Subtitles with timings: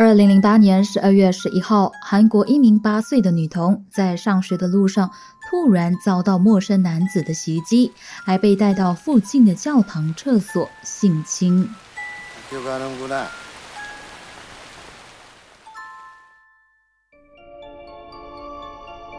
[0.00, 5.10] 二零零八年十二月十一号，韩国一名八岁的女童在上学的路上
[5.50, 7.90] 突然遭到陌生男子的袭击，
[8.24, 11.68] 还被带到附近的教堂厕所性侵。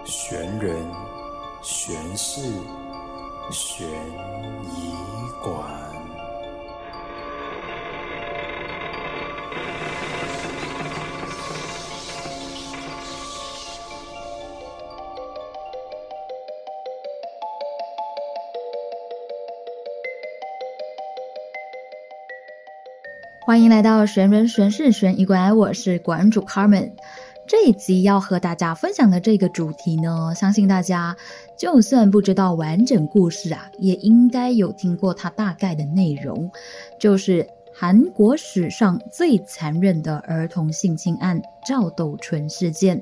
[0.06, 0.88] 悬人、
[1.62, 2.42] 悬事、
[3.52, 4.94] 悬疑
[5.44, 5.79] 馆。
[23.50, 26.92] 欢迎来到玄人玄事玄疑馆，我是馆主 Carmen。
[27.48, 31.18] 这一集要和大家分享的这个主题呢，相信大家
[31.58, 36.52] 就算不知道完整故事啊，也应该有听过它大概的内容，
[37.00, 43.02] 就是韩国史上最残忍的儿童性侵案——赵斗淳事件。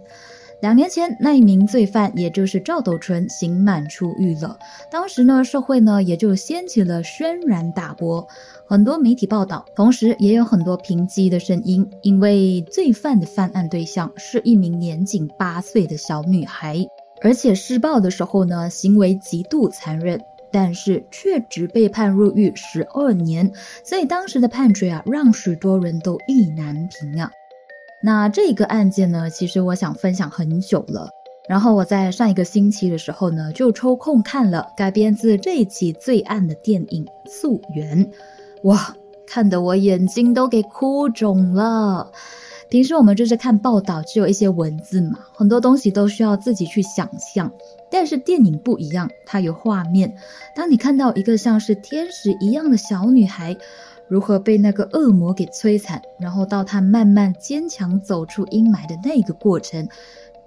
[0.60, 4.58] 两年前，那一名罪犯，也就是赵斗淳，刑满出狱了。
[4.90, 8.28] 当时呢，社会呢也就掀起了轩然大波，
[8.66, 11.88] 很多媒体报道，同时也有很多抨击的声音。
[12.02, 16.84] 因为罪犯的犯案对象是一名年仅八岁的小女孩，
[17.22, 20.20] 而且施暴的时候呢，行为极度残忍，
[20.52, 23.52] 但是却只被判入狱十二年。
[23.84, 27.30] 所以当时的判决啊，让许多人都意难平啊。
[28.04, 31.10] 那这个案件呢，其实我想分享很久了。
[31.50, 38.06] 然后我在上一个星期的时候呢，就抽空看了改编自这一起罪案的电影《溯源》，
[38.64, 38.94] 哇，
[39.26, 42.12] 看得我眼睛都给哭肿了。
[42.70, 47.50] 平时我们就是看报道，只有一些文字嘛，很多东西都需要自己去想象。
[47.90, 50.14] 但是电影不一样，它有画面。
[50.54, 53.58] 当你看到一个像是天使一样的小女孩。
[54.08, 59.88] 如何被那个恶魔给摧残，然后到他慢慢坚强走出阴霾的那个过程，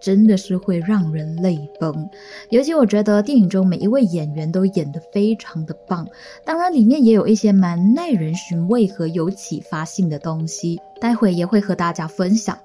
[0.01, 2.09] 真的是会让人泪崩。
[2.49, 6.07] 尤其我觉得电影中每一位演员都演得非常的棒，
[6.45, 12.57] 当然里面也有一些蛮耐人寻味和有启发性的东西，待会也会和大家分享。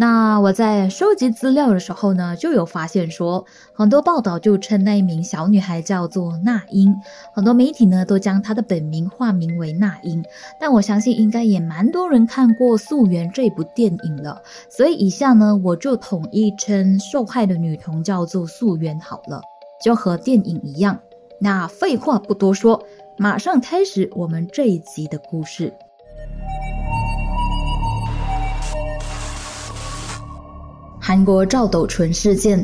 [0.00, 6.94] 那我在收集资料的时候呢，就有发现说，很多报道就称那一名小女孩叫做那英，
[7.32, 10.24] 很多媒体呢都将她的本名化名为那英。
[10.60, 19.42] 但我相信应该也蛮多人看过《溯源》这部电影了，所以以下呢我就统一称受害的女童叫做溯源好了，
[19.82, 20.96] 就和电影一样。
[21.40, 22.80] 那废话不多说，
[23.16, 25.74] 马上开始我们这一集的故事。
[31.08, 32.62] 韩国赵斗淳事件。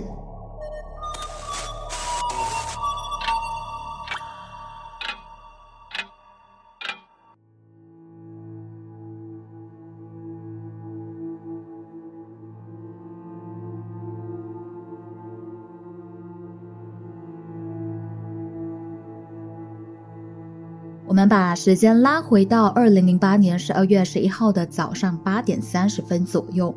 [21.06, 26.75] 我们把时间拉回到二零零八年十二月十一号的早上八点三十分左右。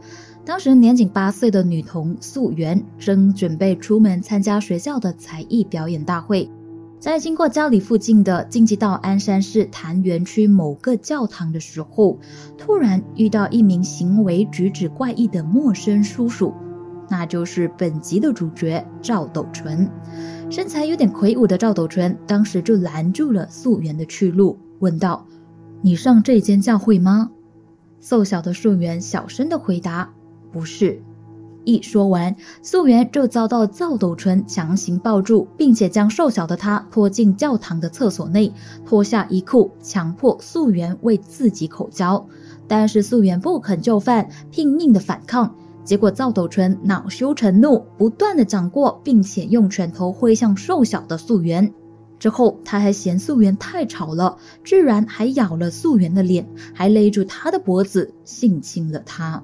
[0.47, 6.49] 当时年仅八岁的女童素媛正准备出门参加学校的才艺表演大会，
[7.01, 12.17] 在经过家里附近的京畿道鞍山市潭园区某个教堂的时候，
[12.57, 16.53] 突然遇到一名行为举止怪异的陌生叔叔，
[17.09, 19.91] 那就是本集的主角赵斗淳。
[20.49, 25.27] 身材有点魁梧的赵斗淳当时就拦住了素媛的去路，问道
[25.83, 27.31] ：“你上这间教会吗？”
[27.99, 30.13] 瘦小的素媛小声的回答。
[30.57, 30.99] 不是，
[31.65, 38.51] 一说完，素媛就遭到赵斗淳强行抱住，并且将瘦小的他拖进教堂的厕所内，
[38.83, 42.27] 脱下衣裤，强迫素媛为自己口交。
[42.67, 45.53] 但是素媛不肯就范，拼命的反抗。
[45.83, 51.71] 结果赵斗淳恼羞成怒，不断的掌过，并且用拳头挥向瘦小的素媛。
[52.17, 59.43] 之后，他还嫌素媛太吵了，居然还咬了素媛的脸，还勒住她的脖子，性侵了她。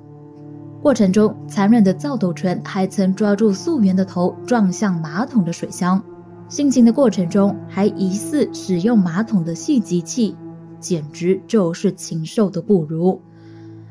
[0.84, 6.04] 过程中，残忍的赵斗淳还曾抓住素媛的头撞向马桶的水箱，
[6.50, 10.36] 性侵的过程中还疑似使用马桶的吸集器，
[10.82, 13.22] 简直就是禽兽都不如。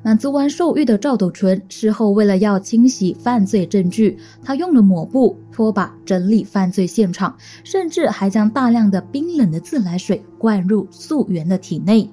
[0.03, 7.35] 满足完兽欲的赵斗淳事后为了要清洗犯罪证据，他用了抹布、拖把整理犯罪现场，
[7.65, 12.11] 甚至还将大量的冰冷的自来水灌入素媛的体内。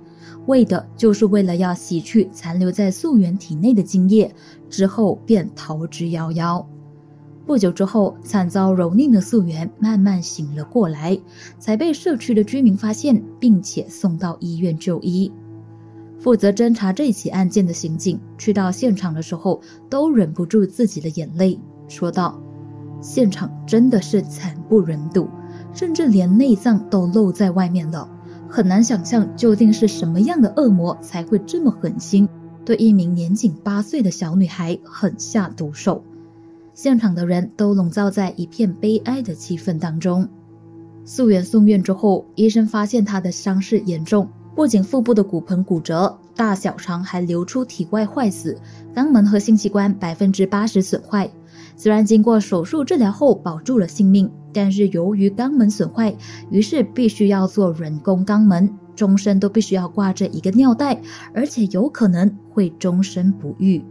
[0.50, 4.34] 为的就是为了要洗去残留在素媛体内的精液，
[4.68, 6.66] 之后便逃之夭夭。
[7.46, 11.19] 不久之后，惨遭蹂躏的素媛慢慢醒了过来，
[11.60, 15.31] 才被社区的居民发现，并且送到医院就医。
[16.19, 22.42] 负责侦查这起案件的刑警去到现场的时候，都忍不住自己的眼泪，说道
[23.02, 25.30] ：“现场真的是惨不忍睹，
[25.74, 28.10] 甚至连内脏都露在外面了。
[28.50, 32.28] 很难想象究竟是什么样的恶魔才会这么狠心，
[32.66, 36.04] 对一名年仅八岁的小女孩狠下毒手。”
[36.74, 40.28] 现场的人都笼罩在一片悲哀的气氛当中。
[41.06, 48.57] 素媛送院之后，医生发现她的伤势严重，不仅腹部的骨盆骨折，大小肠还流出体外坏死，
[48.95, 51.30] 肛门和性器官百分之八十损坏。
[51.75, 56.16] 虽然经过手术治疗后保住了性命，但是由于肛门损坏，
[56.50, 61.00] 于是必须要做人工肛门，终身都必须要挂着一个尿袋，
[61.34, 63.84] 而且有可能会终身不育。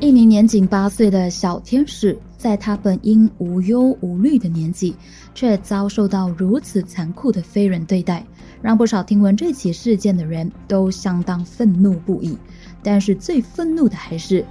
[0.00, 4.96] 一名年仅八岁的小天使，在他本应无忧无虑的年纪，
[5.32, 8.26] 却遭受到如此残酷的非人对待，
[8.62, 12.38] 让不少听闻这起事件的人都相当愤怒不已。
[12.82, 14.44] 但是最愤怒的还是，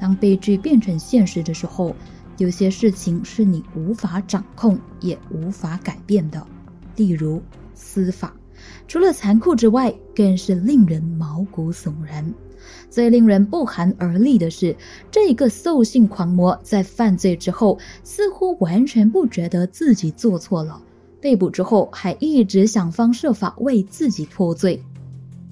[0.00, 1.96] 当悲剧变成现实的时候，
[2.36, 6.46] 有些事情是你无法掌控也无法改变的，
[6.96, 7.42] 例如
[7.74, 8.34] 司法，
[8.86, 12.32] 除了残酷之外，更是令人毛骨悚然。
[12.88, 14.74] 最令人不寒而栗的是，
[15.10, 20.80] 这个兽性狂魔在犯罪之后，似乎完全不觉得自己做错了。
[21.24, 24.78] 被捕之后，还一直想方设法为自己脱罪。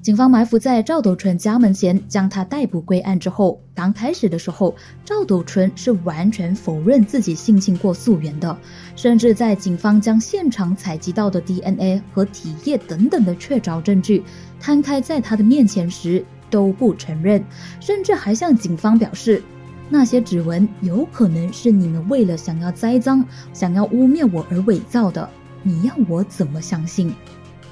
[0.02, 8.54] 警方埋伏在赵斗淳家门前，将他逮捕归案之后，刚开始的时候，赵斗淳是完全否认自己性侵过素媛的，
[8.96, 14.22] 甚至在警方将现场采集到的 DNA 和体液等等的确凿证据
[14.60, 16.22] 摊开在他的面前时。
[16.50, 17.42] 都不承认，
[17.80, 19.42] 甚至还向警方表示，
[19.88, 23.24] 那些指纹有可能是你们为了想要栽赃、
[23.54, 25.26] 想要污蔑我而伪造的。
[25.62, 27.14] 你要我怎么相信？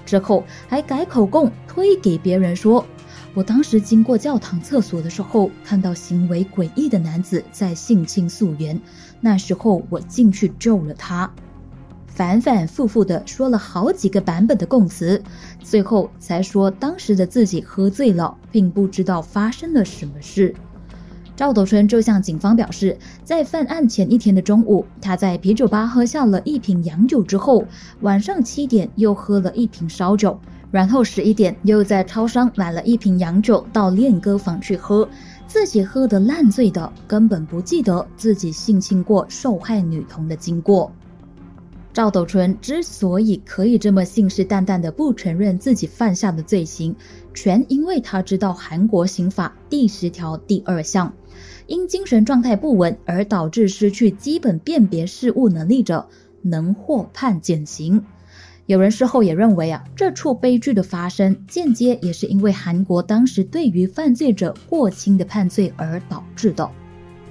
[0.06, 2.84] 之后还改口供，推给别人说，
[3.32, 8.80] 我当时经过教堂厕所的时候，看到行为诡异的男子在性侵素媛，
[9.20, 11.30] 那时候我进去救了他。
[12.06, 15.22] 反反复复的说了好几个版本的供词，
[15.62, 20.54] 最后才说当时的自己喝醉了，并不知道发生了什么事。
[21.40, 27.64] 赵斗春就向警方表示，在犯案前一天的中午，他在啤酒吧喝下了一瓶洋酒之后，
[28.02, 30.38] 晚上七点又喝了一瓶烧酒，
[30.70, 35.08] 然后十一点又在超商买了一瓶洋酒到练歌房去喝，
[35.46, 40.92] 自己喝得烂醉的，根本不记得自己性侵过受害女童的经过。
[41.94, 46.94] 赵斗淳之所以可以这么信誓旦旦的不承认自己犯下的罪行，
[47.32, 51.10] 全因为他知道韩国刑法第十条第二项，
[51.70, 56.04] 因精神状态不稳而导致失去基本辨别事物能力者，
[56.42, 58.04] 能获判减刑。
[58.66, 66.68] 有人事后也认为啊，这处悲剧的发生，间接也是因为韩国当时对于犯罪者过轻的判罪而导致的。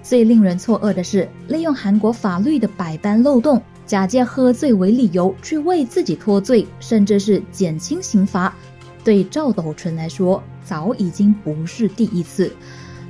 [0.01, 3.61] 最令人错愕的是，利用韩国法律的百般漏洞。
[3.85, 8.55] 假借喝醉为理由去为自己脱罪，甚至是减轻刑罚，
[9.03, 12.49] 对赵斗淳来说早已经不是第一次。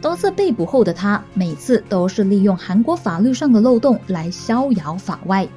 [0.01, 5.47] 多次被捕后的他，每次都是利用韩国法律上的漏洞来逍遥法外。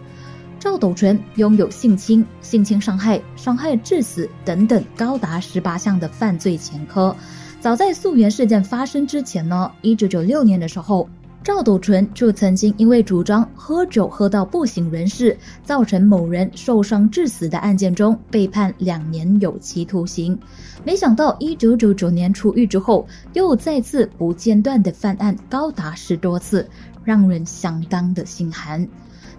[0.59, 7.15] 赵斗淳拥有性侵、性侵伤害、伤害致死等等高达十八项的犯罪前科。
[7.61, 11.09] 早在溯源事件发生之前呢，一九九六年的时候。
[11.45, 20.39] 赵斗淳就曾经因为主张喝酒喝到不省人事，造成某人受伤致死的案件中被判两年有期徒刑。
[20.85, 26.69] 没想到一九九九年出狱之后，又再次不间断的犯案，高达十多次，
[27.05, 28.87] 让人相当的心寒。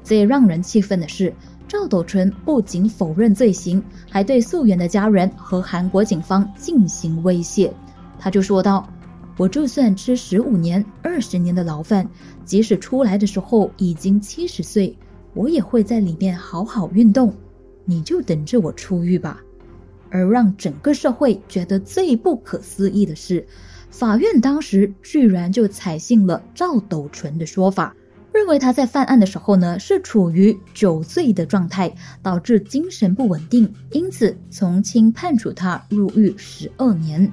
[0.04, 1.34] 最让人气愤的是，
[1.68, 7.74] 赵斗淳不仅否认罪行，还对素媛的家人和韩国警方进行威胁。
[8.20, 8.88] 他就说道。
[9.36, 12.08] 我就算吃十五年、二十年的牢饭，
[12.46, 14.96] 即使出来的时候已经七十岁，
[15.34, 17.34] 我也会在里面好好运动。
[17.84, 19.42] 你就等着我出狱吧。
[20.13, 23.43] 而让整个社会觉得最不可思议的是，
[23.89, 27.96] 法院当时居然就采信了赵斗淳的说法，
[28.32, 31.91] 认为他在犯案的时候呢是处于酒醉的状态，
[32.22, 37.27] 导致精神不稳定，因此从轻判处他入狱十二年。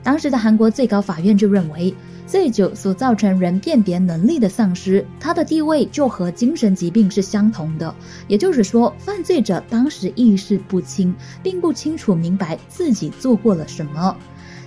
[0.00, 1.92] 当时的韩国最高法院就认为，
[2.28, 7.92] 醉酒所造成人辨别能力的丧失，它的地位就和精神疾病是相同的。
[8.28, 14.14] 也就是说，犯罪者当时意识不清，并不清楚明白自己做过了什么。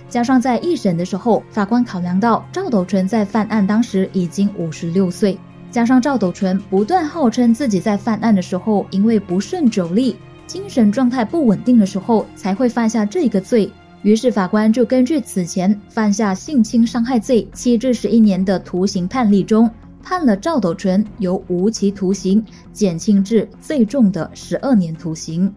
[0.08, 5.38] 加上在一审的时候，法官考量到赵斗淳在犯案当时已经五十六岁，
[5.70, 10.16] 加上赵斗淳不断号称自己在犯案的时候因为不胜酒力、
[10.48, 13.70] 精神状态不稳定的时候才会犯下这个罪，
[14.02, 19.70] 于是法官就根据此前犯下性侵伤害罪七至十一年的徒刑判例中，
[20.02, 25.52] 判了赵斗淳由无期徒刑减轻至最重的十二年徒刑。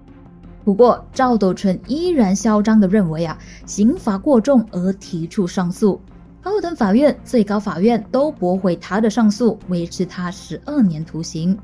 [0.64, 6.00] 不过，赵斗淳依然嚣张地认为啊，刑罚过重而提出上诉。
[6.42, 11.58] 高等法院、最高法院都驳回他的上诉，维持他十二年徒刑。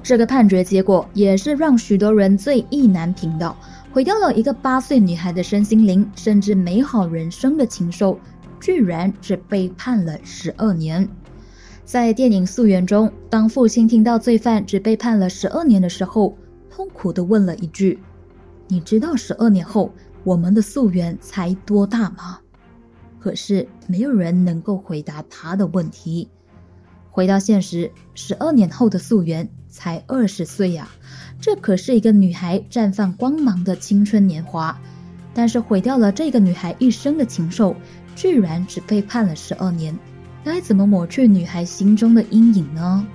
[0.00, 3.54] 这个判决结果也是让许多人最意难平的，
[3.92, 8.18] 毁掉了一个八岁女孩的身心灵，甚至美好人生的禽兽，
[8.60, 11.08] 居然只被判了十二年。
[11.84, 16.36] 在电影《溯源》中，当父亲听到罪犯只被判了十二年的时候，
[16.70, 17.98] 痛苦地问了一句。
[18.68, 19.90] 你知道十二年后
[20.22, 22.38] 我们的溯源才多大吗？
[23.18, 26.28] 可是没有人能够回答他的问题。
[27.10, 30.88] 回到现实，十二年后的溯源才二十岁呀，
[31.40, 34.78] 这可是一个女孩绽放光芒的青春年华。
[35.34, 37.76] 但是毁掉了这个女孩一生的禽兽，
[38.16, 39.96] 居然只被判了十二年，
[40.42, 43.06] 该怎么抹去女孩心中的阴影呢？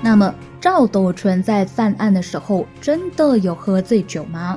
[0.00, 4.56] 那么，赵斗淳在犯案的时候真的有喝醉酒吗？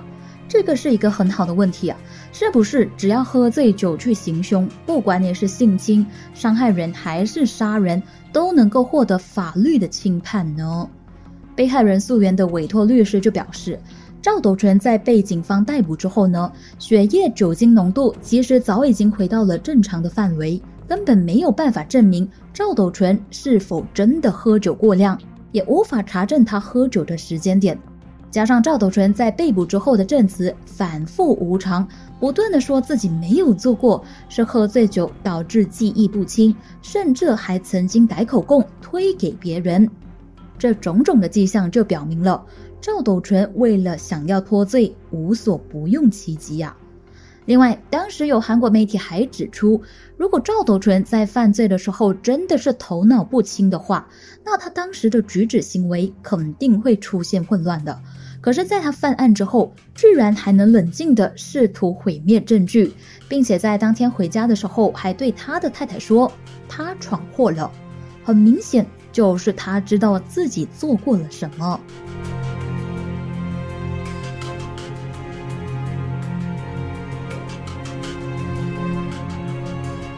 [0.53, 1.97] 这个是一个很好的问题啊！
[2.31, 6.05] 是不是只要喝醉酒去行凶，不管你是性侵、
[6.35, 7.99] 伤害人还是杀人，
[8.31, 10.87] 都能够获得法律的轻判呢？
[11.55, 13.79] 被害人溯源的委托律师就表示，
[14.21, 25.19] 赵斗淳在被警方逮捕之后呢，血液酒精浓度其实早已经回到了正常的范围，根本没有办法证明赵斗淳是否真的喝酒过量。
[25.51, 27.79] 也无法查证他喝酒的时间点，
[28.33, 31.87] 加上赵斗淳在被捕之后的证词反复无常，
[32.19, 39.87] 不断的说自己没有做过，是喝醉酒导致记忆不清，甚至还曾经改口供推给别人，
[40.57, 42.43] 这种种的迹象就表明了
[42.81, 46.75] 赵斗淳为了想要脱罪，无所不用其极呀。
[47.45, 49.79] 另外，当时有韩国媒体还指出，
[50.17, 54.07] 如果赵斗淳在犯罪的时候真的是头脑不清的话，
[54.43, 58.01] 那他当时的举止行为肯定会出现混乱的。
[58.43, 62.91] 可是，在他犯案之后，居然还能冷静地试图毁灭证据，
[63.29, 66.29] 并且在当天回家的时候还对他的太太说
[66.67, 67.71] 他闯祸了，
[68.21, 71.79] 很明显就是他知道自己做过了什么。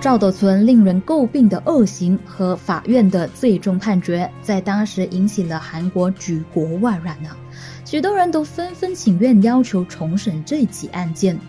[0.02, 7.38] 赵斗存令人诟病的恶行和法院的最终判决，在当时引起了韩国举国万然啊！
[7.86, 11.40] 许多人都纷纷请愿，要求重审这起案件，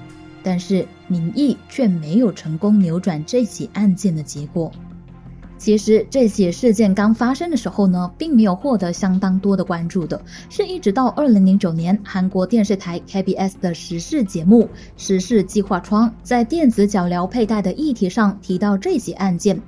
[0.43, 4.71] 但是民意却没有成功扭转这起案件的结果。
[5.57, 14.65] 其实这起事件刚发生的时候呢，并没有获得相当多的关注的，是一直到二零零九年，韩国电视台 KBS 的时事节目
[14.99, 19.59] 《时事计划窗》在电子脚镣佩戴的议题上提到这起案件。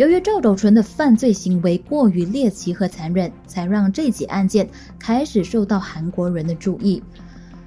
[0.00, 4.66] 由于赵斗淳的犯罪行为过于猎奇和残忍，才让这起案件
[4.98, 7.02] 开始受到韩国人的注意。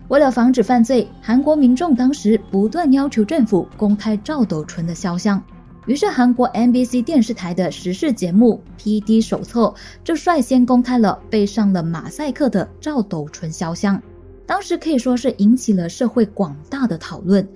[0.08, 5.40] 为了防止犯罪，韩国民众当时不断要求政府公开赵斗淳的肖像。
[5.86, 9.66] 于是，韩国 MBC 电视台的时事节目《PD 手册》
[10.04, 14.02] 就率先公开了被上了马赛克的赵斗淳肖像。
[14.48, 17.48] 当时可以说是引起了社会广大的讨论。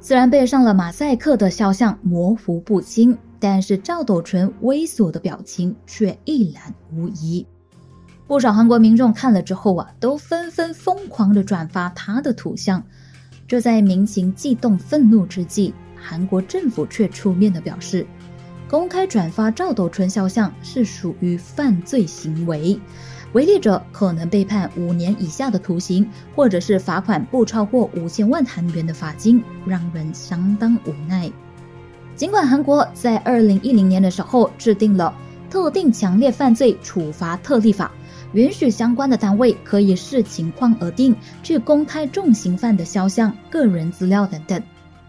[0.00, 7.46] 虽然被上了马赛克的肖像模糊不清，但是赵斗淳猥琐的表情却一览无遗。
[8.26, 12.82] 不少韩国民众看了之后啊，都纷纷疯狂的转发他的图像。
[13.46, 15.74] 就在民情激动愤怒之际。
[15.94, 18.06] 韩国政府却出面的表示，
[18.66, 22.80] 公开转发赵斗淳肖像是属于犯罪行为，
[23.34, 31.30] 违例者可能被判五年以下的徒刑，或者是罚款不超过五千万韩元的罚金，让人相当无奈。
[32.16, 35.14] 尽管韩国在二零一零年的时候制定了
[35.50, 37.90] 特定强烈犯罪处罚特例法，
[38.32, 44.62] 允许相关的单位可以视情况而定去公开重刑犯的肖像、个人资料等等，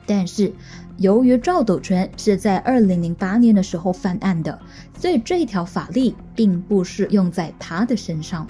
[0.05, 0.53] 但是。
[0.99, 4.57] 由于赵斗淳是在二零零八年的时候犯案的，
[4.97, 8.47] 所以这条法律并不适用在他的身上。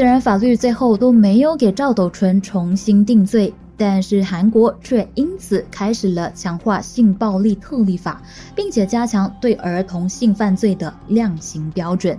[0.00, 8.22] 虽然法律最后都没有给赵斗淳重新定罪，但是韩国却因此开始了强化性暴力特例法，
[8.56, 12.18] 并且加强对儿童性犯罪的量刑标准。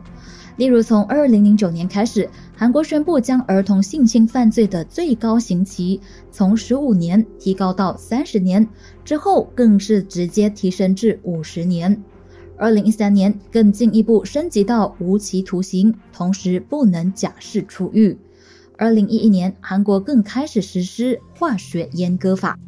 [0.58, 6.00] 例如，从二零零九年开始，韩国宣布将儿童性侵犯罪的最高刑期
[6.32, 8.70] 从十五年提高到三十年，
[9.04, 12.00] 之后更是直接提升至五十年。
[12.62, 18.16] 二零一三年更进一步升级到无期徒刑，同时不能假释出狱。
[18.78, 22.60] 二零一一年，韩国更开始实施化学阉割法。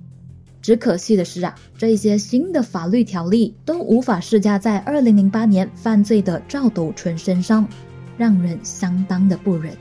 [0.63, 7.67] 只可惜的是啊，这些新的法律条例都无法施加在二零零八年犯罪的赵斗淳身上，
[8.17, 9.77] 让人相当的不忍。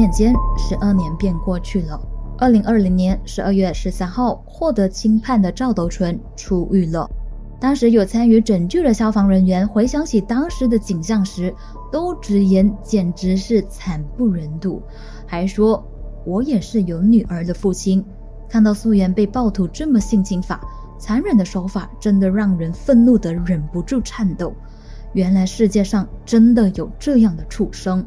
[0.00, 2.00] 眼间，十二年便过去了。
[2.38, 7.06] 二零二零年十二月十三号，获得轻判的赵斗淳出狱了。
[7.60, 11.54] 当时有参与整剧的消防人员回想起当时的景象时，
[11.92, 14.82] 都直言简直是惨不忍睹，
[15.26, 15.84] 还说
[16.24, 18.02] ：“我也是有女儿的父亲，
[18.48, 20.62] 看到素媛被暴徒这么性侵法，
[20.98, 24.54] 残忍的手法真的让人愤怒的忍不住颤抖。
[25.12, 28.02] 原来世界上真的有这样的畜生。”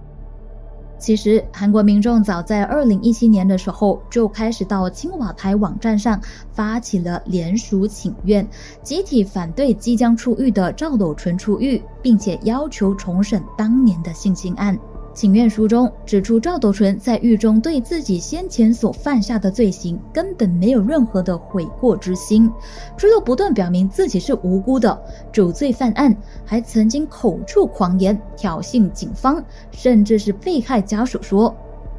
[1.03, 6.17] 其实，韩国民众早在二零一七年的时候就开始到青瓦台网站上
[6.53, 8.47] 发起了联署请愿，
[8.83, 14.79] 集体反对即将出狱的赵斗淳出狱，并且要求重审当年的性侵案。
[15.13, 22.51] 请愿书中指出，赵斗淳在狱中对自己先前所犯下的罪行根本没有任何的悔过之心，
[22.97, 24.99] 除了不断表明自己是无辜的
[25.31, 31.55] 主罪犯案，还曾经口出狂言挑衅警方，甚至是被害家属说：“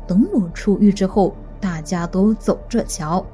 [0.09, 3.25] 等我出狱之后，大家都走着瞧。”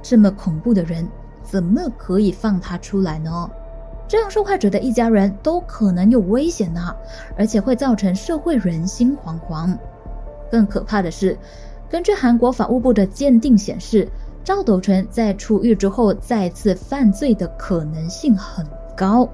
[0.00, 1.06] 这么恐怖的人，
[1.42, 3.50] 怎么可以放他出来呢？
[4.08, 6.96] 这样受害者的一家人都可能有危险呐，
[7.36, 9.76] 而且会造成社会人心惶惶。
[10.50, 11.36] 更可怕的是，
[11.90, 14.08] 根据韩国法务部的鉴定显示，
[14.42, 19.28] 赵斗淳在出狱之后再次犯罪的可能性很高。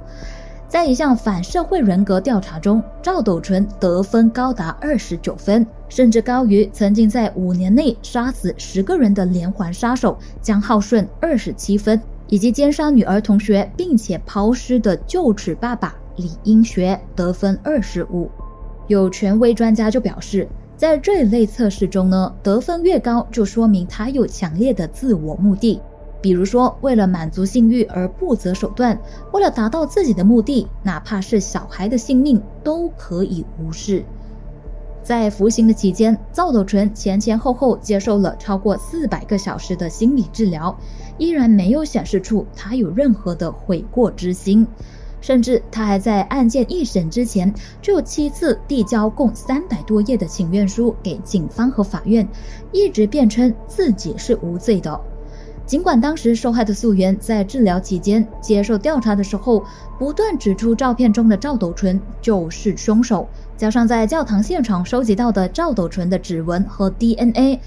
[0.66, 12.01] 在一项反社会人格调查中，赵斗淳得分高达二十九分，甚至高于曾经在五年内杀死十个人的连环杀手江浩顺二十七分。
[12.35, 18.29] 以及奸杀女儿同学并且抛尸的旧址爸爸李英学得分二十五。
[18.88, 25.81] 有权威专家就表示，在这一类测试中呢，得分越高，就说明他有强烈的自我目的，
[26.20, 28.99] 比如说为了满足性欲而不择手段，
[29.33, 34.05] 为了达到自己的目的，哪怕是小孩的性命都可以无视。
[35.05, 40.75] 在服刑的期间，赵斗淳前前后后接受了超过四百个小时的心理治疗。
[41.19, 44.67] 依然没有显示出他有任何的悔过之心，
[45.21, 52.27] 甚至他还在案件一审之前就七次递交共三百多页的请愿书给警方和法院，
[52.73, 54.99] 一直辩称自己是无罪的。
[55.67, 59.64] 尽管当时受害的素媛在治疗期间接受调查的时候，
[59.99, 63.27] 不断指出照片中的赵斗淳就是凶手，
[63.64, 67.59] 加上在教堂现场收集到的赵斗淳的指纹和 DNA。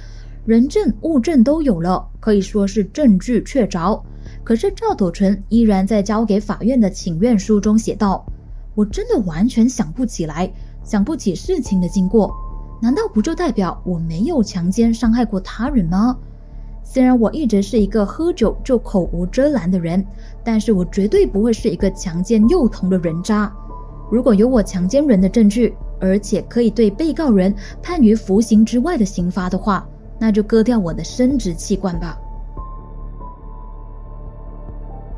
[0.46, 4.00] 人证物证都有了，可以说是证据确凿。
[4.44, 8.24] 可是赵斗淳依然在交给法院的请愿书中写道
[8.78, 12.32] ：“我真的完全想不起来，想不起事情的经过。
[12.80, 16.16] 难道不就代表我没有强奸伤害过他人吗？
[16.84, 20.06] 虽然我一直是一个喝酒就口无遮拦的人，
[20.44, 23.52] 但是我绝对不会是一个强奸幼童的人渣。
[24.12, 29.88] 如果有我强奸人的证据，而且可以对被告人判于服刑之外的刑罚的话。”
[30.20, 32.18] 那就割掉我的生殖器官吧。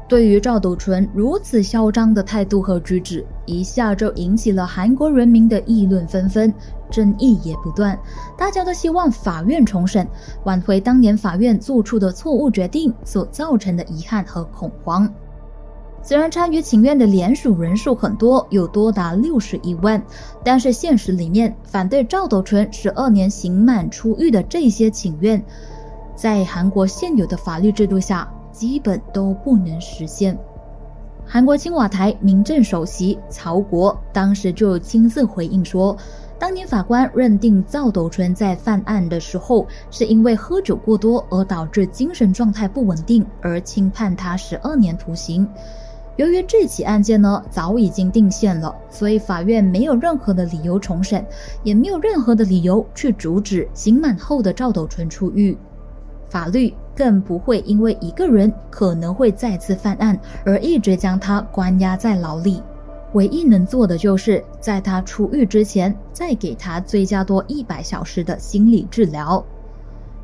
[0.09, 6.53] 对于赵斗淳如此嚣张的态度和举止，一下就引起了韩国人民的议论纷纷，
[6.91, 7.97] 争议也不断。
[8.37, 10.05] 大家都希望法院重审，
[10.43, 15.09] 挽回当年法院做出的错误决定所造成的遗憾和恐慌。
[16.01, 20.01] 虽然参与请愿的联署人数很多，有多达六十一万，
[20.43, 25.43] 但是现实里面反对赵斗淳十二年刑满出狱的这些请愿，
[26.15, 30.35] 在韩国现有的法律制度下，基本都不能实现。
[31.25, 35.95] 韩国青瓦台民政首席曹国当时就亲自回应说，
[36.39, 45.47] 当年法官认定赵斗淳在犯案的时候，是因为喝酒过多而导致精神状态不稳定，而轻判他十二年徒刑。
[46.19, 51.25] 由于这起案件呢早已经定线了，所以法院没有任何的理由重审，
[51.63, 55.57] 也没有任何的理由去阻止刑满后的赵斗淳出狱。
[56.27, 62.61] 法律更不会因为一个人可能会再次犯案而一直将他关押在牢里。
[63.13, 69.41] 唯一能做的就是在他出狱之前，再给他追加多一百小时的心理治疗。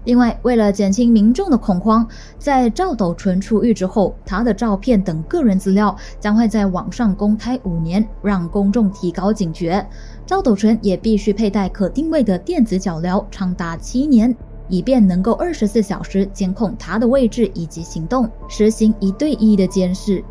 [0.05, 9.85] 另外，为了减轻民众的恐慌，在赵斗淳出狱之后，他的照片等个人资料将会在网上公开五年，让公众提高警觉。
[10.25, 14.35] 赵斗淳也必须佩戴可定位的电子脚镣长达七年，
[14.69, 20.23] 以便能够二十四小时监控他的位置以及行动，实行一对一的监视。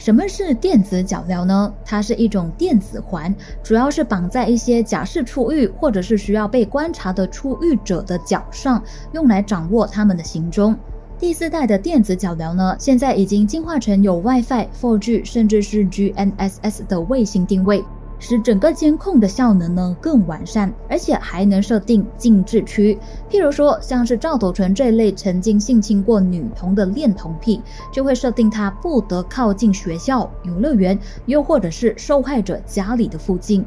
[0.00, 1.70] 什么是电子脚镣呢？
[1.84, 8.82] 它是一种电子环，主要是绑在一些假释出狱或者是需要被观察的出狱者的脚上，
[9.12, 10.74] 用来掌握他们的行踪。
[11.18, 17.84] 第四代的电子脚镣呢，现在已经进化成有 WiFi、4G 甚至是 GNSS 的卫星定位。
[18.20, 22.96] 使整个监控的效能呢更完善，而且还能设定禁制区。
[23.28, 33.64] 譬如说，像是赵斗淳这类曾经性侵过女童的恋童癖，就会设定他不得靠近学校、游乐园，又或者是受害者家里的附近。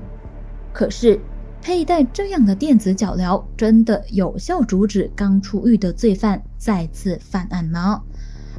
[0.72, 1.20] 可是，
[1.62, 8.02] 佩戴这样的电子脚镣，真的有效阻止刚出狱的罪犯再次犯案吗？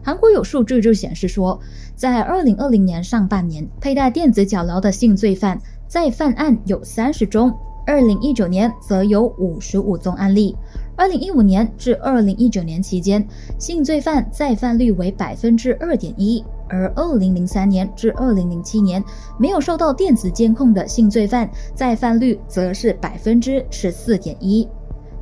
[0.03, 1.59] 韩国有数据就显示说，
[1.95, 5.59] 在二零二零年上半年，佩戴电子脚镣的性罪犯。
[5.87, 7.53] 再犯案有三十宗，
[7.87, 10.57] 二零一九年则有五十五宗案例。
[10.97, 13.27] 二零一五年至二零一九年期间，
[13.59, 19.03] 性罪犯再犯率为百分之二点一，而二零零三年至二零零七年
[19.39, 24.69] 没有受到电子监控的性罪犯再犯率则是百分之十四点一。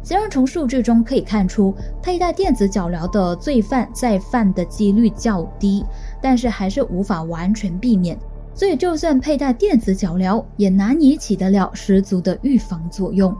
[0.05, 5.85] 虽然从数据中可以看出，佩戴电子脚镣的罪犯再犯的几率较低，
[6.20, 8.18] 但是还是无法完全避免。
[8.55, 13.35] 所以，就算佩戴电子脚镣，也难以起得了十足的预防作用。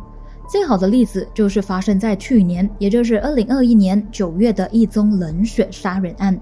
[0.51, 6.39] 最好的例子就是发生在去年，也就是二零二一年九月的一宗冷血杀人案。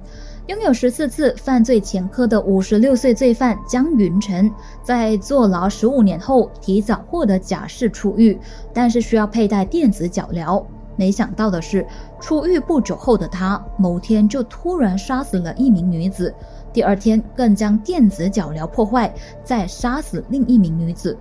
[0.47, 4.51] 拥有十四次犯罪前科的五十六岁罪犯江云成，
[4.83, 8.37] 在坐牢十五年后提早获得假释出狱，
[8.73, 10.65] 但是需要佩戴电子脚镣。
[10.97, 11.87] 没想到的是，
[12.21, 16.35] 出狱不久后的他，某天就突然杀死了一名女子。
[16.73, 21.17] 第二天，更将电子脚镣破坏，再杀死另一名女子。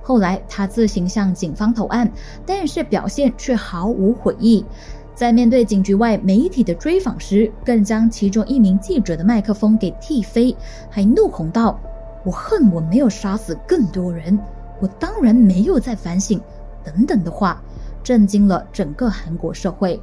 [0.00, 2.10] 后来，他自行向警方投案，
[2.44, 4.64] 但是表现却毫无悔意。
[5.14, 10.56] 在面对警局外媒体的追访时，更将其中一名记者的麦克风给踢飞，
[10.90, 11.78] 还怒吼道
[12.24, 14.38] ：“我恨我没有杀死更多人，
[14.80, 16.40] 我当然没有在反省。”
[16.82, 17.62] 等等的话，
[18.02, 20.00] 震惊了整个韩国社会。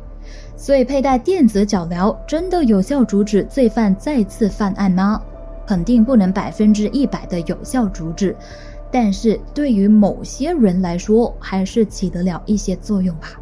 [0.56, 5.22] 所以，佩戴电子脚镣真的有效阻止罪犯再次犯案吗？
[5.66, 8.36] 肯定不能百分之一百的有效阻止，
[8.92, 13.40] 但是对于某些人来说，还是起得了一些作用吧。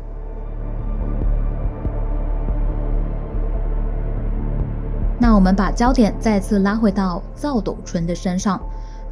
[5.20, 8.62] 那我们把焦点再次拉回到赵斗淳的身上。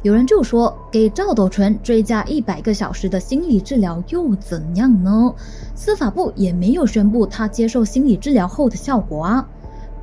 [0.06, 5.34] 有人就说，给赵斗淳追加一百个小时的心理治疗又怎样呢？
[5.74, 9.44] 司法部也没有宣布他接受心理治疗后的效果啊。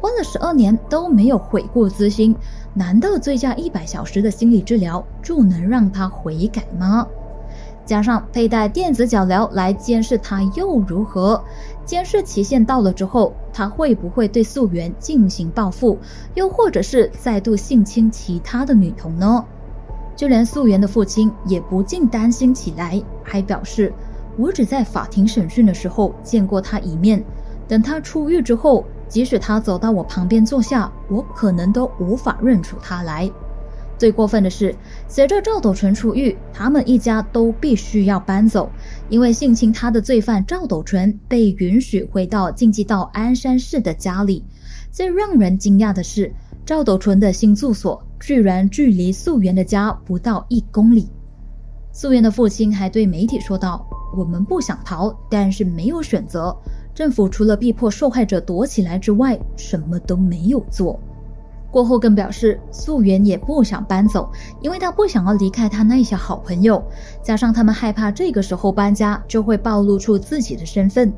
[0.01, 2.35] 关了十二年都没有悔过自新，
[2.73, 7.07] 难道追加一百小时的心理治疗就能让他悔改吗？
[7.85, 11.41] 加上佩戴电子脚镣来监视他又如何？
[11.85, 15.97] 监视期限到了之后，他会不会对素媛进行报复，
[16.33, 19.45] 又或者是再度性侵其他的女童呢？
[20.15, 23.91] 就连素媛的父亲也不禁担心起来，还表示
[24.37, 27.23] ：“我只在法庭审讯的时候见过他一面，
[27.67, 33.29] 等他出狱之后，即使他走到我旁边坐下，我可能都无法认出他来。”
[33.95, 34.75] 最过分的是，
[35.07, 38.69] 随着赵斗淳出狱，他们一家都必须要搬走，
[39.07, 44.43] 因为性侵他的罪犯赵斗淳被允许回到晋畿道鞍山市的家里。
[44.91, 46.33] 最让人惊讶的是，
[46.65, 48.03] 赵斗淳的新住所。
[48.23, 51.09] 居然距离素媛的家不到一公里。
[51.91, 56.55] 素媛的父亲还对媒体说道：“我们不想逃，但是没有选择。
[56.95, 60.97] 政府除了逼迫受害者躲起来之外，什么都没有做。”
[61.69, 64.31] 过后更表示，素媛也不想搬走，
[64.61, 66.81] 因为他不想要离开他那些好朋友，
[67.21, 71.11] 加上他们害怕这个时候搬家就会暴露出自己的身份。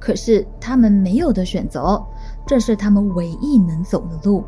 [0.00, 2.04] 可是他们没有的选择，
[2.44, 4.42] 这是他们唯一能走的路。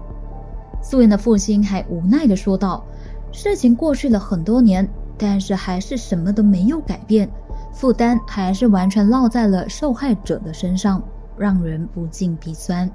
[0.82, 2.84] 素媛的父亲还无奈地说道
[3.32, 7.30] ：“事情过去了很多年，但是还是什么都没有改变，
[7.72, 11.02] 负担还是完全落在了受害者的身上，
[11.38, 12.90] 让人不禁鼻酸。”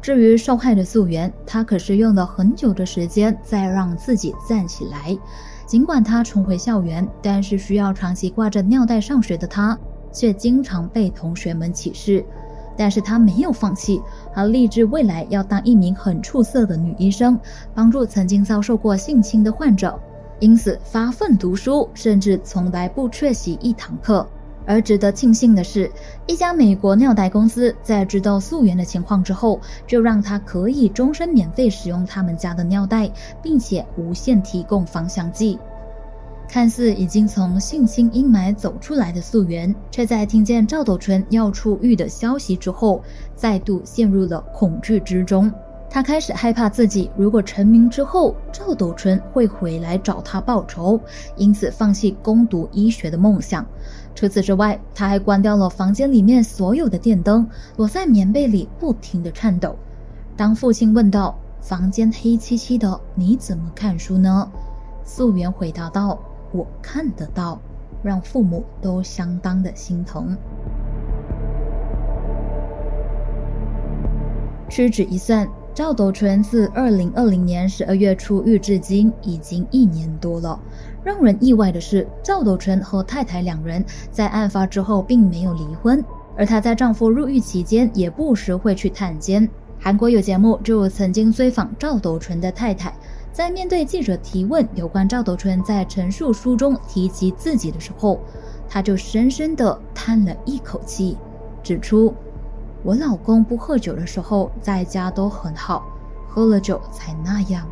[0.00, 5.16] 至于受害的素媛，她可是用了很久的时间再让自己站起来。
[5.66, 9.78] 尽管她重回校园，但是需要长期挂着尿袋上学的她，
[10.10, 12.24] 却经常被同学们歧视。
[12.78, 14.00] 但是她没有放弃，
[14.32, 17.38] 她立志未来要当一名很出色的女医生，
[17.74, 19.98] 帮助曾经遭受过性侵的患者。
[20.38, 24.24] 因此发奋读书，甚至从来不缺席一堂课。
[24.64, 25.90] 而值得庆幸的是，
[26.26, 33.10] 一家美国尿袋公司在知道素媛的情况之后，就让她可以终身免费使用他们家的尿袋，
[33.42, 35.58] 并且无限提供芳香剂。
[36.48, 43.02] 看似已经从性侵阴霾走出来的素媛，却在听见赵斗淳要出狱的消息之后，
[43.36, 45.52] 再度陷入了恐惧之中。
[45.90, 50.98] 他开始害怕自己如果成名之后，赵斗淳会回来找他报仇，
[51.36, 53.64] 因此放弃攻读医学的梦想。
[54.14, 59.76] 除此之外，他还关掉了房间里面所有的电灯，躲在棉被里不停地颤抖。
[60.36, 64.50] 当父亲问道：“房间黑漆漆的，你怎么看书呢？”
[65.04, 66.18] 素媛回答道
[66.52, 67.60] ：“我看得到。”
[68.00, 70.36] 让父母都相当的心疼。
[74.68, 80.56] 屈指一算，赵斗淳自二零二零年十二月出狱至今已经一年多了。
[81.02, 86.04] 让人意外的是，赵斗淳和太太两人在案发之后并没有离婚，
[86.36, 89.48] 而她在丈夫入狱期间也不时会去探监。
[89.80, 92.94] 韩国有节目就曾经追访赵斗淳的太太，
[93.38, 98.18] 在面对记者提问有关赵德春在陈述书中提及自己的时候，
[98.68, 101.16] 他就深深地叹了一口气，
[101.62, 102.12] 指出
[102.82, 105.86] ：“我老公不喝酒的时候在家都很好，
[106.26, 107.64] 喝了酒才那样。”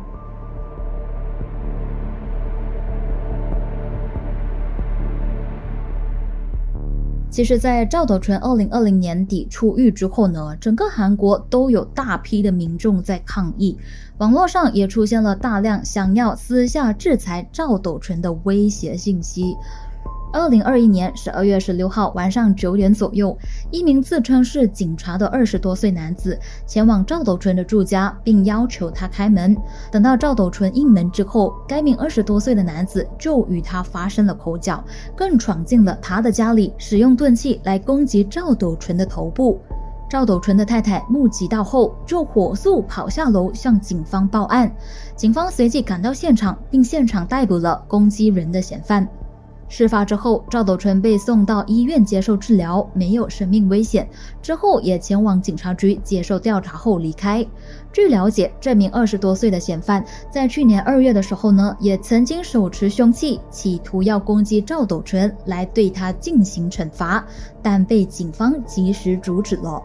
[7.29, 13.77] 其实，在赵斗淳二零二零年底出狱之后呢，整个韩国都有大批的民众在抗议，
[14.17, 19.55] 网络上也出现了大量想要私下制裁赵斗淳的威胁信息。
[20.37, 23.35] 二零二一年十二月十六号晚上九点左右，
[23.71, 29.57] 一名自称是警察的二十多岁男子前往赵斗淳的住家，并要求他开门。
[29.91, 34.83] 等到赵斗淳应门之后，该名二十多岁的男子就与他发生了口角，
[35.15, 39.59] 更闯进了他的家里，使用钝器来攻击赵斗淳的头部。
[40.07, 44.71] 赵斗淳的太太目击到后，就火速跑下楼向警方报案。
[45.15, 49.05] 警方随即赶到现场，并现场逮捕了攻击人的嫌犯。
[49.69, 54.07] 事发之后，赵斗淳被送到医院接受治疗，没有生命危险。
[54.41, 57.45] 之后也前往警察局接受调查后离开。
[57.91, 67.25] 据了解，这名二十多岁的嫌犯在去年二月的时候呢，也曾经手持凶器，企图要攻击赵斗淳来对他进行惩罚，
[67.61, 69.81] 但被警方及时阻止了。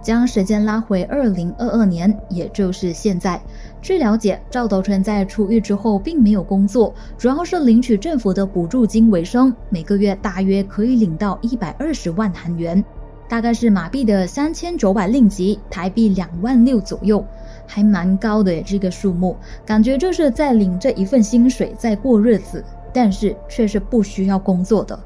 [0.00, 3.40] 将时间拉回二零二二年，也就是现在。
[3.80, 12.84] 据了解，赵斗淳在出狱之后并没有工作，主要是领取政府的补助金为生，每个月大约可以领到一百二十万韩元，
[13.28, 17.24] 大概是马币的三千九百令吉，台币两万六左右，
[17.66, 22.64] 还蛮高的这个数目，感觉就是在领这一份薪水在过日子。
[22.90, 24.98] 但是却是不需要工作的，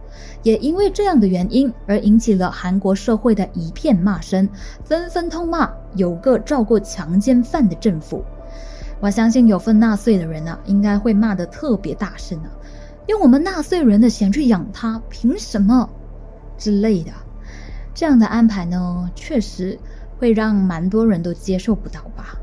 [0.45, 4.49] 也因为这样的原因而引起了韩国社会的一片骂声，
[4.85, 8.25] 纷纷痛骂有个照顾强奸犯的政府。
[9.03, 12.49] 我相信有份纳税的人啊，应该会骂得特别大声啊，
[13.09, 15.91] 用我们纳税人的钱去养他，凭什么
[16.57, 17.11] 之类的？
[17.93, 19.77] 这样的安排呢，确实
[20.19, 22.39] 会让蛮多人都接受不到吧。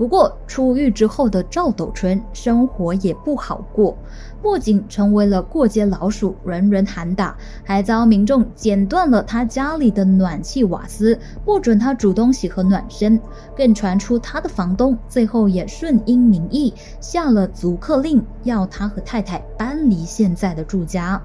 [0.00, 3.94] 不过出狱之后的赵斗淳生活也不好过，
[4.40, 13.20] 不仅成为了过街老鼠，人人喊打，还遭民众剪断了他家里的暖气瓦斯，不准他煮东西和暖身，
[13.54, 21.22] 更传出他的房东最后也顺应民意下了逐客令，要他和太太搬离现在的住家，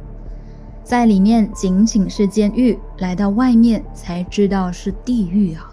[0.84, 5.72] 在里面仅仅是监狱，来到外面才知道是地狱啊。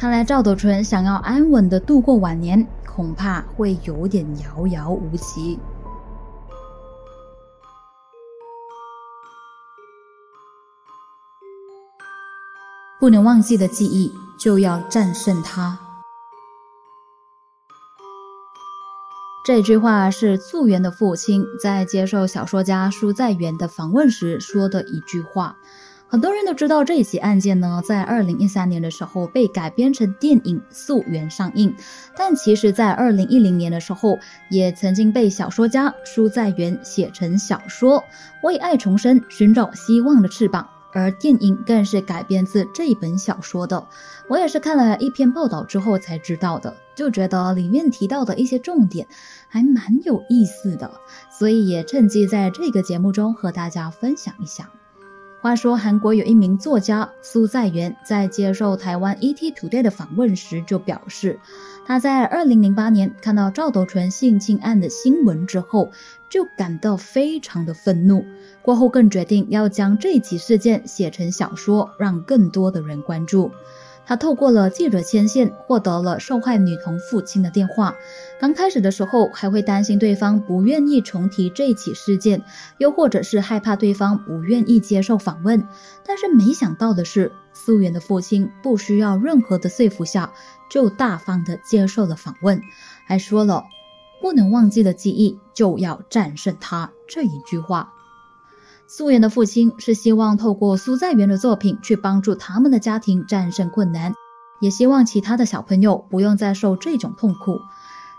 [0.00, 5.58] 看来赵斗淳想要安稳的度过晚年，恐怕会有点遥遥无期。
[12.98, 15.78] 不能忘记的记忆，就要战胜它。
[19.44, 25.56] 这句话是素媛的父亲在接受小说家舒在元的访问时说的一句话。
[26.10, 31.72] 很多人都知道这一起案件呢，在二零一三年的时候被改编成电影《溯源》上映，
[32.16, 34.18] 但其实，在二零一零年的时候，
[34.50, 38.00] 也曾经被小说家舒在元写成小说
[38.42, 43.86] 《为爱重生：寻找希望的翅膀》，而电影更是改编自这一本小说的。
[44.28, 49.06] 我也是看了一篇报道之后才知道的，就觉得里面提到的一些重点
[49.46, 50.90] 还蛮有意思的，
[51.38, 54.68] 所以也趁机在这个节目中和大家分享一下。
[55.42, 61.40] 话说，韩国有一名作家苏在元在接受台湾 ET Today 的访问时就表示，
[61.86, 65.92] 他在二零零八年看到赵斗淳性侵案的新闻之后，
[66.28, 68.22] 就感到非常的愤怒。
[68.60, 73.50] 过后更决定要将这起事件写成小说，让更多的人关注。
[74.10, 77.94] 他透过了记者牵线，获得了受害女童父亲的电话。
[78.40, 82.42] 刚开始的时候，还会担心对方不愿意重提这起事件，
[82.78, 85.64] 又或者是害怕对方不愿意接受访问。
[86.04, 90.32] 但是没想到的是，素媛的父亲不需要任何的说服下，
[90.68, 92.60] 就大方的接受了访问，
[93.06, 93.62] 还说了
[94.20, 97.92] “不能忘记的记忆就要战胜它”这一句话。
[98.92, 104.12] 素媛的父亲是希望透过苏在元的作品去帮助他们的家庭战胜困难，
[104.60, 107.60] 也希望其他的小朋友不用再受这种痛苦。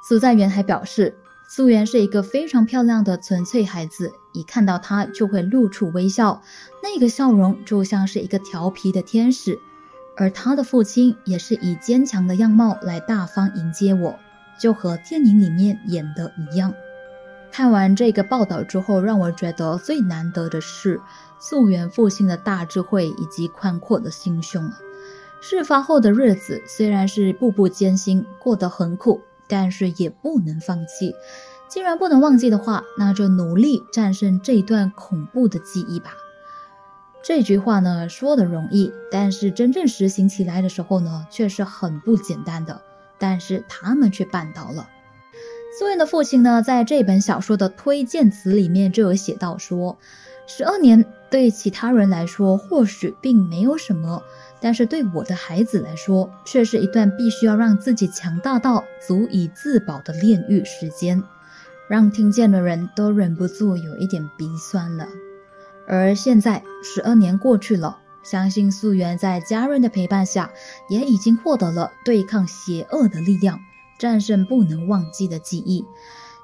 [0.02, 1.18] 苏在元还表示，
[1.50, 6.42] 素媛是一个非常漂亮的纯粹孩子，一看到她就会露出微笑，
[6.82, 9.60] 那个笑容就像是一个调皮的天使。
[10.16, 14.18] 而他的父亲也是以坚强的样貌来大方迎接我，
[14.58, 16.74] 就和电影里面演的一样。
[17.52, 21.02] 看完这个报道之后，让我觉得最难得的是
[21.38, 24.80] 素媛父亲的大智慧以及宽阔的心胸啊！
[25.42, 31.14] 事发后的日子虽然是步步艰辛，过得很苦，但是也不能放弃。
[31.68, 36.14] 既然不能忘记的话，那就努力战胜这段恐怖的记忆吧。
[37.24, 42.82] 这句话呢，说的容易，但是真正实行起来的时候呢，却是很不简单的。
[43.18, 44.90] 但是他们却办到了。
[45.78, 49.98] 素媛的父亲呢，在这本小说的推荐词里面就有写到说，
[50.46, 54.22] 十二年对其他人来说或许并没有什么，
[54.60, 61.24] 但是对我的孩子来说，却是一段必须要让自己强大到足以自保的炼狱时间，
[61.88, 65.08] 让听见的人都忍不住有一点鼻酸了。
[65.88, 70.52] 而现在十二年过去了，相信素媛在家人的陪伴下，
[70.90, 73.58] 也已经获得了对抗邪恶的力量。
[74.02, 75.86] 战胜不能忘记的记忆，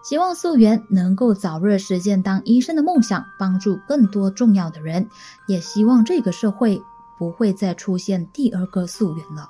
[0.04, 5.10] 希望素媛能够早日实现当医生的梦想，帮助更多重要的人。
[5.48, 6.80] 也希望这个社会
[7.18, 9.50] 不会再出现第二个素媛了。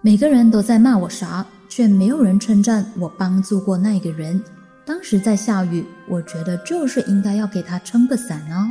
[0.00, 4.42] 每个人都在骂我傻，却没有人称赞我帮助过那个人。
[4.84, 8.68] 当时在下雨，我觉得就是应该要给他撑个伞哦。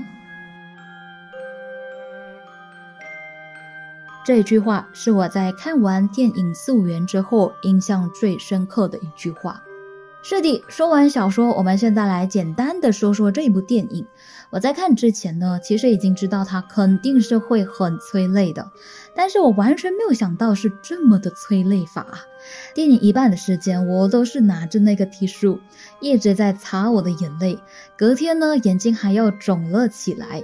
[4.25, 9.61] 这句话是我在看完电影《素媛》之后印象最深刻的一句话。
[10.25, 14.07] 是的，说完小说，我们现在来简单的说说这部电影。
[14.49, 18.71] 我在看之前呢，其实已经知道它肯定是会很催泪的，
[19.13, 22.07] 但是我完全没有想到是这么的催泪法。
[22.73, 25.59] 电影一半的时间，我都是拿着那个 T 恤
[25.99, 27.59] 一直在擦我的眼泪，
[27.97, 30.41] 隔天呢，眼睛还要肿了起来。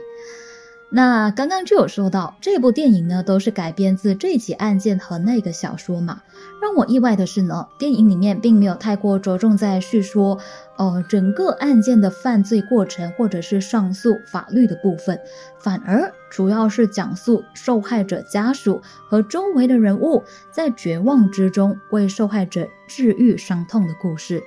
[0.92, 6.24] 那刚刚就有说到，这部电影呢都是改编自这起案件和那个小说嘛。
[6.60, 10.40] 让我意外的是呢，电影里面并没有太过着重在叙说，
[10.78, 15.20] 呃，整个案件的犯罪过程或者是上诉法律的部分，
[15.60, 24.42] 反而主要是讲述受害者家属和周围的人物在绝望之中为受害者治愈伤痛的故事。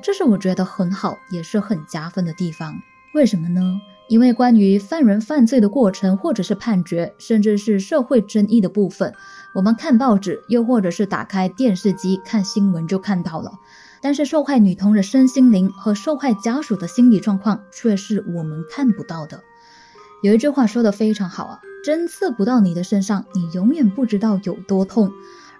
[0.00, 2.72] 这是我觉得很好，也是很加分的地方。
[3.14, 3.80] 为什么呢？
[4.08, 9.14] 因为关于犯人犯罪的过程，或者是判决，甚至是社会争议的部分，
[9.54, 13.52] 我们看报纸，又或者是打开电视机看新闻就看到了。
[14.00, 19.40] 但是受害女童的身心灵和受害家属的心理状况却是我们看不到的。
[20.22, 25.12] 有一句话说的非常好啊，针刺不到你的身上，你永远不知道有多痛。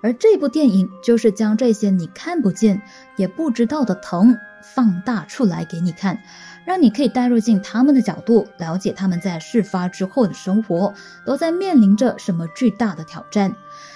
[0.02, 2.83] 而这部电影就是将这些你看不见
[3.16, 4.37] 也不知道的疼
[4.74, 6.20] 放大出来给你看。
[6.64, 10.94] 让你可以带入进他们的角度，了解他们在事发之后的生活
[11.27, 13.55] 都在面临着什么巨大的挑战。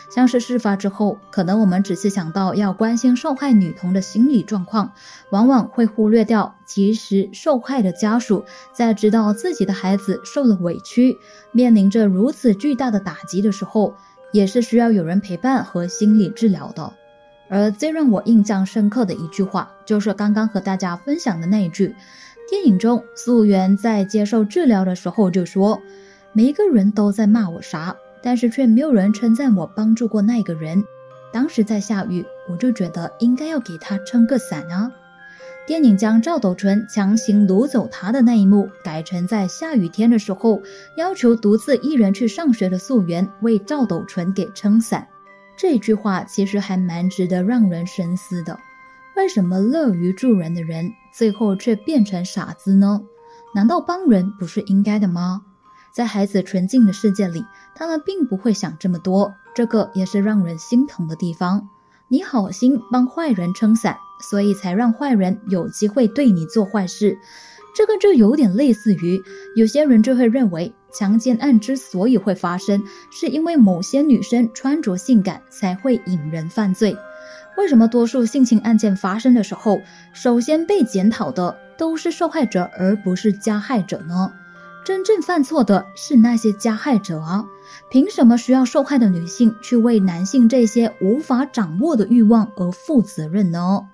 [0.09, 4.93] 像是事发之后，可能我们只是想到要关心受害女童的心理状况，
[5.31, 11.19] 往往会忽略掉，其实受害的家属在知道自己的孩子受了委屈，
[11.51, 13.95] 面临着如此巨大的打击的时候，
[14.33, 16.93] 也是需要有人陪伴和心理治疗的。
[17.49, 21.95] 而最让我印象深刻的一句话，就是刚刚和大家分享的那一句。
[22.49, 25.83] 电影中，素媛在接受治疗的时候就说
[26.33, 30.85] ：“每一个人都在骂我傻，但是却没有人称赞我帮助过那个人。
[31.33, 34.91] 当时在下雨，我就觉得应该要给他撑个伞啊。”
[35.67, 40.63] 电影将赵斗淳强行掳走他的那一幕改成在下雨天的时候，
[40.97, 45.05] 要求独自一人去上学的素媛为赵斗淳给撑伞。
[45.59, 48.57] 这句话其实还蛮值得让人深思的。
[49.17, 53.01] 为什么乐于助人的人最后却变成傻子呢？
[53.55, 55.43] 难道帮人不是应该的吗？
[55.91, 57.43] 在孩子纯净的世界里，
[57.75, 61.71] 他们并不会想这么多，这个也是让人心疼的地方。
[62.09, 67.19] 你好心帮坏人撑伞，所以才让坏人有机会对你做坏事。
[67.75, 69.23] 这个就有点类似于，
[69.55, 76.95] 有些人就会认为，强奸案之所以会发生，是因为某些女生穿着性感才会引人犯罪。
[77.57, 79.81] 为什么多数性侵案件发生的时候，
[80.13, 84.33] 首先被检讨的都是受害者，而不是加害者呢？
[84.85, 87.45] 真正犯错的是那些加害者啊！
[87.91, 93.89] 凭什么需要受害的女性去为男性这些无法掌握的欲望而负责任呢？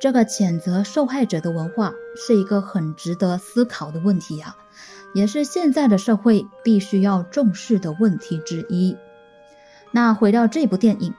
[0.00, 4.56] 这个谴责受害者的文化是一个很值得思考的问题啊，
[5.14, 8.96] 也是现在的社会必须要重视的问题之一。
[9.92, 11.14] 那回到这部电影，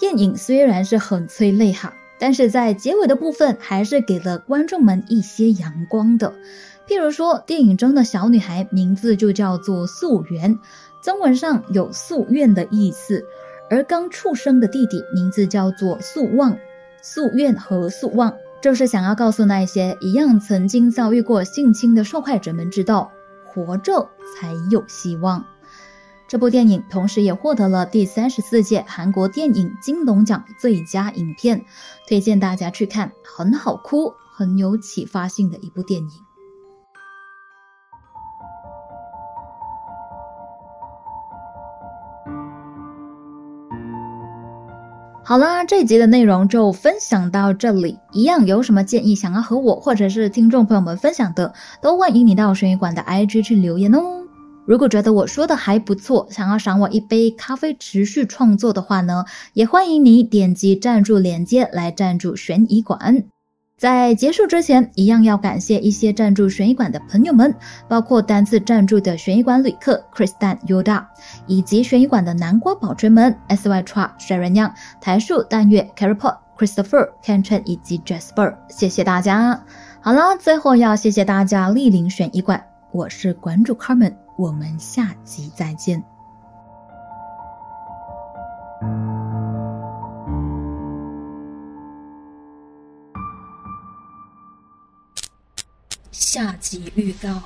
[0.00, 6.32] 电影虽然是很催泪哈，但是在结尾的部分还是给了观众们一些阳光的。
[6.88, 10.58] 譬如说，电影中的小女孩名字就叫做素媛，
[11.02, 13.22] 中文上有夙愿的意思；
[13.68, 16.56] 而刚出生的弟弟名字叫做素望。
[17.02, 23.12] 夙愿和夙望，就是想要告诉那些一样曾经遭遇过性侵的受害者们，知道
[23.44, 25.44] 活着才有希望。
[26.30, 31.64] 这部电影同时也获得了第三十四届韩国电影金龙奖最佳影片，
[32.06, 36.08] 推荐大家去看，很好哭，很有启发性的一部电影。
[45.24, 47.98] 好啦，这集的内容就分享到这里。
[48.12, 54.19] 一样有什么建议想要和我或者是听众朋友们分享的，都欢迎你到悬疑馆的 IG 去留言哦。
[54.70, 63.24] 如果觉得我说的还不错，想要赏我一杯咖啡持续创作的话呢，也欢迎你点击赞助链接来赞助悬疑馆。
[63.76, 67.52] 在结束之前，一样要感谢一些赞助悬疑馆的朋友们，
[67.88, 71.04] 包括单次赞助的悬疑馆旅客 Kristan Yoda，
[71.48, 79.64] 以及悬疑馆的南瓜宝锤们 S Y Tra 水人样、台树淡月 Carry Pot Christopher Ken Chen 以及 Jasper，谢谢大家。
[80.00, 86.02] 好了，最后要谢谢大家莅临悬疑馆，我是馆主 Carmen，我们下集再见。
[96.10, 97.42] 下集预告：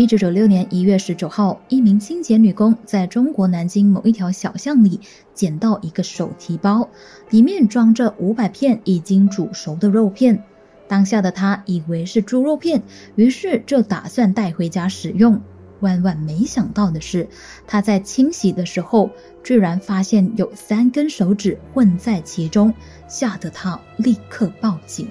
[0.00, 4.98] 一九九六年一月十九号，一名清洁女工在中国南京某一条小巷里
[5.34, 6.88] 捡到一个手提包，
[7.28, 10.42] 里面装着五百片已经煮熟的肉片。
[10.88, 12.82] 当下的她以为是猪肉片，
[13.14, 15.38] 于是就打算带回家使用。
[15.80, 17.28] 万万没想到的是，
[17.66, 19.10] 他在清洗的时候，
[19.44, 22.72] 居然发现有三根手指混在其中，
[23.06, 25.06] 吓得他立刻报警。